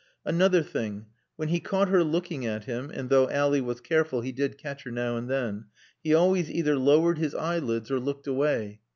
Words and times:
Another 0.25 0.63
thing 0.63 1.05
when 1.35 1.49
he 1.49 1.59
caught 1.59 1.89
her 1.89 2.03
looking 2.03 2.43
at 2.43 2.63
him 2.63 2.89
(and 2.89 3.11
though 3.11 3.29
Ally 3.29 3.59
was 3.59 3.81
careful 3.81 4.21
he 4.21 4.31
did 4.31 4.57
catch 4.57 4.81
her 4.81 4.89
now 4.89 5.15
and 5.15 5.29
then) 5.29 5.65
he 6.03 6.11
always 6.11 6.49
either 6.49 6.75
lowered 6.75 7.19
his 7.19 7.35
eyelids 7.35 7.91
or 7.91 7.99
looked 7.99 8.25
away. 8.25 8.79